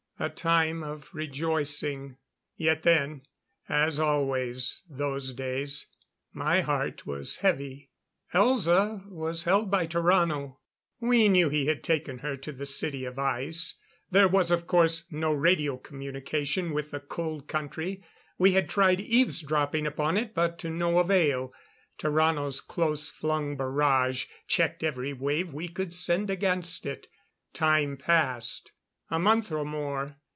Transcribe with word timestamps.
A 0.21 0.29
time 0.29 0.83
of 0.83 1.09
rejoicing. 1.15 2.17
Yet 2.55 2.83
then 2.83 3.23
as 3.67 3.99
always 3.99 4.83
those 4.87 5.33
days 5.33 5.87
my 6.31 6.61
heart 6.61 7.07
was 7.07 7.37
heavy. 7.37 7.89
Elza 8.31 9.03
was 9.09 9.45
held 9.45 9.71
by 9.71 9.87
Tarrano. 9.87 10.59
We 10.99 11.27
knew 11.27 11.49
he 11.49 11.65
had 11.65 11.83
taken 11.83 12.19
her 12.19 12.37
to 12.37 12.51
the 12.51 12.67
City 12.67 13.03
of 13.03 13.17
Ice. 13.17 13.77
There 14.11 14.27
was 14.27 14.51
of 14.51 14.67
course, 14.67 15.05
no 15.09 15.33
radio 15.33 15.75
communication 15.77 16.71
with 16.71 16.91
the 16.91 16.99
Cold 16.99 17.47
Country. 17.47 18.03
We 18.37 18.51
had 18.53 18.69
tried 18.69 19.01
eavesdropping 19.01 19.87
upon 19.87 20.17
it, 20.17 20.35
but 20.35 20.59
to 20.59 20.69
no 20.69 20.99
avail. 20.99 21.51
Tarrano's 21.97 22.61
close 22.61 23.09
flung 23.09 23.57
barrage 23.57 24.27
checked 24.47 24.83
every 24.83 25.13
wave 25.13 25.51
we 25.51 25.67
could 25.67 25.95
send 25.95 26.29
against 26.29 26.85
it. 26.85 27.07
Time 27.53 27.97
passed 27.97 28.71
a 29.13 29.19
month 29.19 29.51
or 29.51 29.65
more. 29.65 30.15